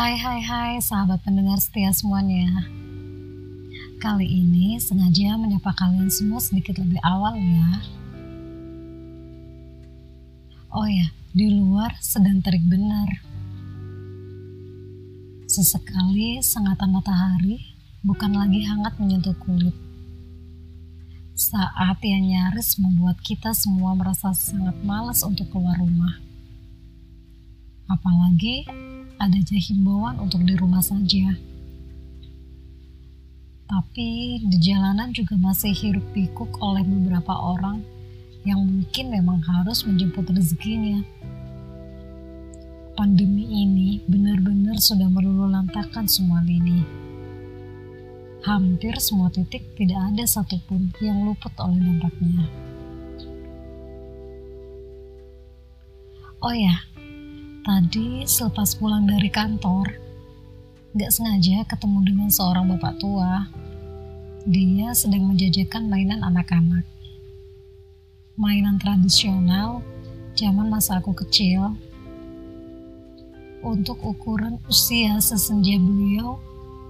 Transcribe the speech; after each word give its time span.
Hai 0.00 0.16
hai 0.16 0.40
hai 0.40 0.72
sahabat 0.80 1.20
pendengar 1.28 1.60
setia 1.60 1.92
semuanya. 1.92 2.64
Kali 4.00 4.24
ini 4.24 4.80
sengaja 4.80 5.36
menyapa 5.36 5.76
kalian 5.76 6.08
semua 6.08 6.40
sedikit 6.40 6.80
lebih 6.80 6.96
awal 7.04 7.36
ya. 7.36 7.68
Oh 10.72 10.88
ya, 10.88 11.04
di 11.36 11.52
luar 11.52 12.00
sedang 12.00 12.40
terik 12.40 12.64
benar. 12.64 13.12
Sesekali 15.44 16.40
sengatan 16.40 16.96
matahari 16.96 17.60
bukan 18.00 18.40
lagi 18.40 18.64
hangat 18.64 18.96
menyentuh 18.96 19.36
kulit. 19.36 19.76
Saat 21.36 22.00
yang 22.00 22.24
nyaris 22.24 22.80
membuat 22.80 23.20
kita 23.20 23.52
semua 23.52 23.92
merasa 23.92 24.32
sangat 24.32 24.80
malas 24.80 25.20
untuk 25.20 25.52
keluar 25.52 25.76
rumah. 25.76 26.16
Apalagi 27.84 28.64
ada 29.20 29.36
himbauan 29.36 30.16
untuk 30.16 30.40
di 30.48 30.56
rumah 30.56 30.80
saja. 30.80 31.36
Tapi 33.68 34.40
di 34.48 34.58
jalanan 34.58 35.12
juga 35.12 35.36
masih 35.36 35.70
hiruk 35.76 36.02
pikuk 36.16 36.58
oleh 36.58 36.82
beberapa 36.82 37.36
orang 37.36 37.84
yang 38.48 38.64
mungkin 38.64 39.12
memang 39.12 39.44
harus 39.44 39.84
menjemput 39.84 40.24
rezekinya. 40.32 41.04
Pandemi 42.96 43.44
ini 43.46 44.00
benar-benar 44.08 44.80
sudah 44.80 45.06
meluluh-lantakan 45.06 46.08
semua 46.08 46.40
lini. 46.42 46.82
Hampir 48.40 48.96
semua 48.96 49.28
titik 49.28 49.76
tidak 49.76 50.00
ada 50.00 50.24
satupun 50.24 50.88
yang 51.04 51.28
luput 51.28 51.52
oleh 51.60 51.76
dampaknya. 51.76 52.48
Oh 56.40 56.56
ya, 56.56 56.72
Tadi 57.70 58.26
selepas 58.26 58.74
pulang 58.74 59.06
dari 59.06 59.30
kantor, 59.30 59.94
gak 60.90 61.14
sengaja 61.14 61.62
ketemu 61.70 62.02
dengan 62.02 62.26
seorang 62.26 62.66
bapak 62.66 62.98
tua. 62.98 63.46
Dia 64.42 64.90
sedang 64.90 65.30
menjajakan 65.30 65.86
mainan 65.86 66.18
anak-anak. 66.26 66.82
Mainan 68.34 68.74
tradisional 68.82 69.86
zaman 70.34 70.66
masa 70.66 70.98
aku 70.98 71.14
kecil. 71.14 71.78
Untuk 73.62 74.02
ukuran 74.02 74.58
usia 74.66 75.22
sesenja 75.22 75.78
beliau, 75.78 76.42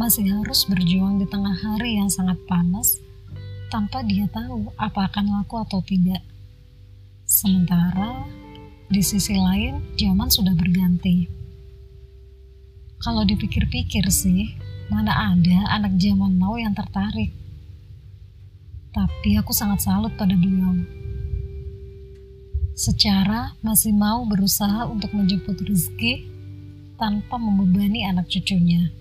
masih 0.00 0.24
harus 0.24 0.64
berjuang 0.64 1.20
di 1.20 1.28
tengah 1.28 1.52
hari 1.52 2.00
yang 2.00 2.08
sangat 2.08 2.40
panas 2.48 2.96
tanpa 3.68 4.00
dia 4.00 4.24
tahu 4.24 4.72
apa 4.80 5.04
akan 5.04 5.36
laku 5.36 5.60
atau 5.60 5.84
tidak. 5.84 6.24
Sementara 7.28 8.24
di 8.92 9.00
sisi 9.00 9.32
lain, 9.32 9.80
zaman 9.96 10.28
sudah 10.28 10.52
berganti. 10.52 11.24
Kalau 13.00 13.24
dipikir-pikir 13.24 14.04
sih, 14.12 14.52
mana 14.92 15.32
ada 15.32 15.80
anak 15.80 15.96
zaman 15.96 16.36
now 16.36 16.54
yang 16.60 16.76
tertarik. 16.76 17.32
Tapi 18.92 19.40
aku 19.40 19.56
sangat 19.56 19.80
salut 19.80 20.12
pada 20.20 20.36
beliau. 20.36 20.76
Secara 22.76 23.56
masih 23.64 23.96
mau 23.96 24.28
berusaha 24.28 24.84
untuk 24.84 25.16
menjemput 25.16 25.56
rezeki 25.64 26.28
tanpa 27.00 27.40
membebani 27.40 28.04
anak 28.04 28.28
cucunya. 28.28 28.92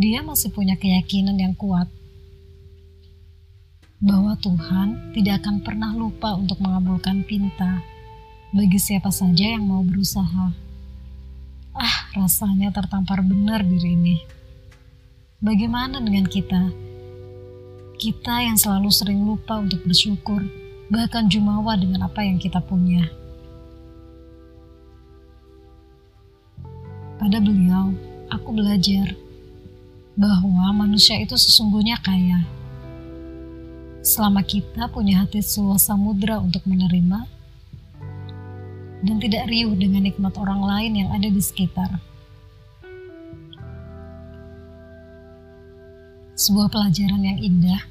Dia 0.00 0.24
masih 0.24 0.48
punya 0.50 0.80
keyakinan 0.80 1.36
yang 1.36 1.52
kuat 1.54 1.86
bahwa 4.04 4.36
Tuhan 4.36 5.16
tidak 5.16 5.40
akan 5.40 5.64
pernah 5.64 5.96
lupa 5.96 6.36
untuk 6.36 6.60
mengabulkan 6.60 7.24
pinta 7.24 7.80
bagi 8.52 8.76
siapa 8.76 9.08
saja 9.08 9.56
yang 9.56 9.64
mau 9.64 9.80
berusaha. 9.80 10.52
Ah, 11.72 11.96
rasanya 12.12 12.68
tertampar 12.68 13.24
benar 13.24 13.64
diri 13.64 13.96
ini. 13.96 14.16
Bagaimana 15.40 16.04
dengan 16.04 16.28
kita? 16.28 16.68
Kita 17.96 18.44
yang 18.44 18.60
selalu 18.60 18.92
sering 18.92 19.24
lupa 19.24 19.56
untuk 19.56 19.80
bersyukur, 19.88 20.44
bahkan 20.92 21.24
jumawa 21.32 21.72
dengan 21.80 22.04
apa 22.04 22.20
yang 22.20 22.36
kita 22.36 22.60
punya. 22.60 23.08
Pada 27.16 27.40
beliau, 27.40 27.96
aku 28.28 28.52
belajar 28.52 29.16
bahwa 30.14 30.76
manusia 30.76 31.16
itu 31.16 31.34
sesungguhnya 31.40 31.98
kaya 32.04 32.44
selama 34.04 34.44
kita 34.44 34.92
punya 34.92 35.24
hati 35.24 35.40
seluas 35.40 35.88
samudra 35.88 36.36
untuk 36.36 36.60
menerima 36.68 37.24
dan 39.00 39.16
tidak 39.16 39.48
riuh 39.48 39.72
dengan 39.72 40.04
nikmat 40.04 40.36
orang 40.36 40.60
lain 40.60 40.92
yang 41.00 41.08
ada 41.16 41.24
di 41.24 41.40
sekitar. 41.40 41.88
Sebuah 46.36 46.68
pelajaran 46.68 47.22
yang 47.24 47.40
indah. 47.40 47.82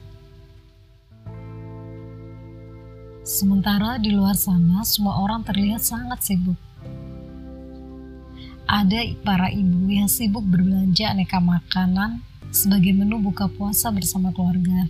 Sementara 3.26 3.98
di 3.98 4.14
luar 4.14 4.38
sana 4.38 4.86
semua 4.86 5.18
orang 5.18 5.42
terlihat 5.42 5.82
sangat 5.82 6.22
sibuk. 6.22 6.60
Ada 8.70 9.18
para 9.26 9.50
ibu 9.50 9.90
yang 9.90 10.06
sibuk 10.06 10.46
berbelanja 10.46 11.10
aneka 11.10 11.42
makanan 11.42 12.22
sebagai 12.54 12.94
menu 12.94 13.18
buka 13.18 13.50
puasa 13.50 13.90
bersama 13.90 14.30
keluarga 14.30 14.86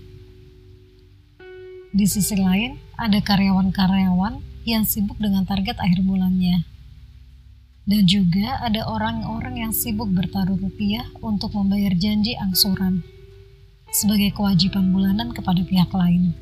di 1.93 2.09
sisi 2.09 2.33
lain, 2.33 2.81
ada 2.97 3.21
karyawan-karyawan 3.21 4.41
yang 4.65 4.81
sibuk 4.81 5.21
dengan 5.21 5.45
target 5.45 5.77
akhir 5.77 6.01
bulannya. 6.01 6.65
Dan 7.85 8.09
juga 8.09 8.57
ada 8.65 8.89
orang-orang 8.89 9.61
yang 9.61 9.73
sibuk 9.75 10.09
bertaruh 10.09 10.57
rupiah 10.57 11.05
untuk 11.21 11.53
membayar 11.53 11.93
janji 11.93 12.33
angsuran 12.33 13.05
sebagai 13.93 14.33
kewajiban 14.33 14.89
bulanan 14.89 15.29
kepada 15.37 15.61
pihak 15.61 15.93
lain. 15.93 16.33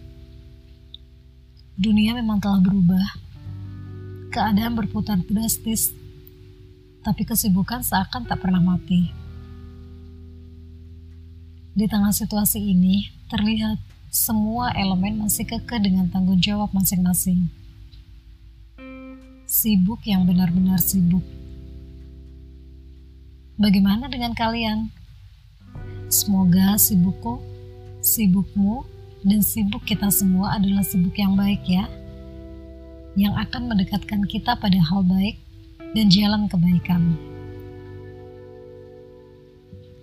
Dunia 1.76 2.16
memang 2.16 2.40
telah 2.40 2.64
berubah. 2.64 3.20
Keadaan 4.32 4.80
berputar 4.80 5.20
drastis, 5.28 5.92
tapi 7.04 7.28
kesibukan 7.28 7.84
seakan 7.84 8.24
tak 8.24 8.40
pernah 8.40 8.64
mati. 8.64 9.12
Di 11.76 11.84
tengah 11.92 12.16
situasi 12.16 12.64
ini, 12.64 13.12
terlihat 13.28 13.92
semua 14.12 14.76
elemen 14.76 15.24
masih 15.24 15.48
kekeh 15.48 15.80
dengan 15.80 16.04
tanggung 16.12 16.36
jawab 16.36 16.68
masing-masing. 16.76 17.48
Sibuk 19.48 20.04
yang 20.04 20.28
benar-benar 20.28 20.84
sibuk. 20.84 21.24
Bagaimana 23.56 24.12
dengan 24.12 24.36
kalian? 24.36 24.92
Semoga 26.12 26.76
sibukku, 26.76 27.40
sibukmu, 28.04 28.84
dan 29.24 29.40
sibuk 29.40 29.88
kita 29.88 30.12
semua 30.12 30.60
adalah 30.60 30.84
sibuk 30.84 31.16
yang 31.16 31.40
baik 31.40 31.64
ya. 31.64 31.88
Yang 33.16 33.48
akan 33.48 33.72
mendekatkan 33.72 34.28
kita 34.28 34.60
pada 34.60 34.80
hal 34.92 35.08
baik 35.08 35.40
dan 35.96 36.12
jalan 36.12 36.52
kebaikan. 36.52 37.16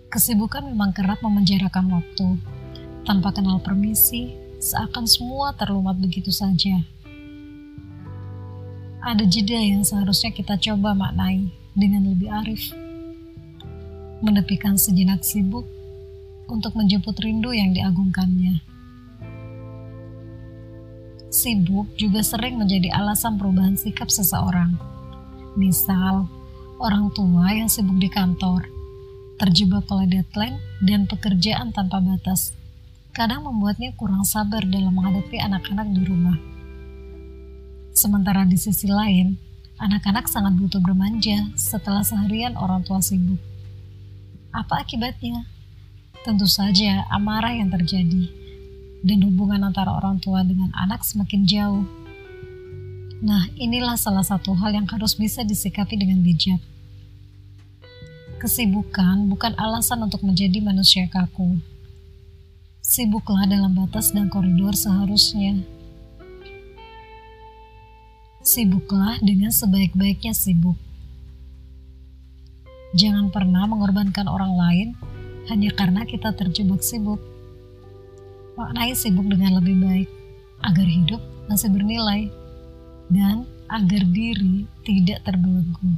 Kesibukan 0.09 0.65
memang 0.65 0.97
kerap 0.97 1.21
memenjarakan 1.21 1.93
waktu, 1.93 2.41
tanpa 3.09 3.33
kenal 3.33 3.57
permisi, 3.65 4.37
seakan 4.61 5.09
semua 5.09 5.57
terlumat 5.57 5.97
begitu 5.97 6.29
saja. 6.29 6.85
Ada 9.01 9.25
jeda 9.25 9.57
yang 9.57 9.81
seharusnya 9.81 10.29
kita 10.29 10.61
coba 10.61 10.93
maknai 10.93 11.49
dengan 11.73 12.05
lebih 12.05 12.29
arif. 12.45 12.69
Menepikan 14.21 14.77
sejenak 14.77 15.25
sibuk 15.25 15.65
untuk 16.53 16.77
menjemput 16.77 17.17
rindu 17.17 17.57
yang 17.57 17.73
diagungkannya. 17.73 18.61
Sibuk 21.33 21.89
juga 21.97 22.21
sering 22.21 22.61
menjadi 22.61 22.93
alasan 22.93 23.41
perubahan 23.41 23.81
sikap 23.81 24.13
seseorang. 24.13 24.77
Misal, 25.57 26.29
orang 26.77 27.09
tua 27.17 27.57
yang 27.57 27.73
sibuk 27.73 27.97
di 27.97 28.13
kantor, 28.13 28.69
terjebak 29.41 29.89
oleh 29.89 30.13
deadline 30.13 30.61
dan 30.85 31.09
pekerjaan 31.09 31.73
tanpa 31.73 32.05
batas, 32.05 32.58
kadang 33.19 33.43
membuatnya 33.43 33.91
kurang 33.99 34.23
sabar 34.23 34.63
dalam 34.63 34.95
menghadapi 34.95 35.43
anak-anak 35.43 35.91
di 35.91 36.07
rumah. 36.07 36.39
Sementara 37.91 38.47
di 38.47 38.55
sisi 38.55 38.87
lain, 38.87 39.35
anak-anak 39.83 40.31
sangat 40.31 40.55
butuh 40.55 40.79
bermanja 40.79 41.51
setelah 41.59 42.07
seharian 42.07 42.55
orang 42.55 42.87
tua 42.87 43.03
sibuk. 43.03 43.43
Apa 44.55 44.87
akibatnya? 44.87 45.51
Tentu 46.23 46.47
saja 46.47 47.11
amarah 47.11 47.59
yang 47.59 47.75
terjadi 47.75 48.31
dan 49.03 49.19
hubungan 49.27 49.67
antara 49.67 49.99
orang 49.99 50.23
tua 50.23 50.47
dengan 50.47 50.71
anak 50.79 51.03
semakin 51.03 51.43
jauh. 51.43 51.87
Nah, 53.19 53.51
inilah 53.59 53.99
salah 53.99 54.23
satu 54.23 54.55
hal 54.55 54.79
yang 54.79 54.87
harus 54.87 55.19
bisa 55.19 55.43
disikapi 55.43 55.99
dengan 55.99 56.23
bijak. 56.23 56.63
Kesibukan 58.39 59.27
bukan 59.27 59.59
alasan 59.59 60.07
untuk 60.07 60.23
menjadi 60.23 60.63
manusia 60.63 61.11
kaku 61.11 61.59
Sibuklah 62.89 63.45
dalam 63.45 63.77
batas 63.77 64.17
dan 64.17 64.33
koridor 64.33 64.73
seharusnya. 64.73 65.61
Sibuklah 68.41 69.21
dengan 69.21 69.53
sebaik-baiknya 69.53 70.33
sibuk. 70.33 70.81
Jangan 72.97 73.29
pernah 73.29 73.69
mengorbankan 73.69 74.25
orang 74.25 74.57
lain 74.57 74.89
hanya 75.53 75.69
karena 75.77 76.09
kita 76.09 76.33
terjebak 76.33 76.81
sibuk. 76.81 77.21
Maknai 78.57 78.97
sibuk 78.97 79.29
dengan 79.29 79.61
lebih 79.61 79.85
baik 79.85 80.09
agar 80.65 80.89
hidup 80.89 81.21
masih 81.45 81.69
bernilai 81.69 82.33
dan 83.13 83.45
agar 83.69 84.01
diri 84.09 84.65
tidak 84.89 85.29
terbelenggu. 85.29 85.93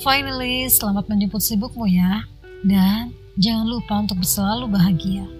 Finally, 0.00 0.72
selamat 0.72 1.04
menjemput 1.04 1.44
sibukmu 1.44 1.84
ya. 1.84 2.24
Dan 2.64 3.12
jangan 3.38 3.66
lupa 3.70 3.94
untuk 4.02 4.18
selalu 4.26 4.66
bahagia. 4.66 5.37